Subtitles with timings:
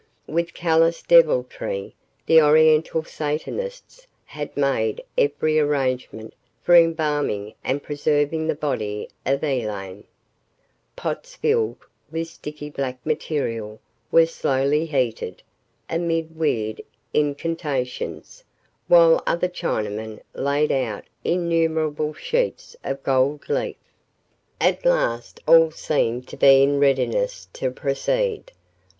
[0.25, 1.93] With callous deviltry,
[2.25, 10.05] the oriental satanists had made every arrangement for embalming and preserving the body of Elaine.
[10.95, 11.77] Pots filled
[12.09, 13.79] with sticky black material
[14.11, 15.43] were slowly heated,
[15.87, 16.81] amid weird
[17.13, 18.43] incantations,
[18.87, 23.75] while other Chinamen laid out innumerable sheets of gold leaf.
[24.59, 28.51] At last all seemed to be in readiness to proceed.